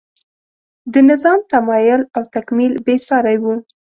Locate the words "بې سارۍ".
2.85-3.37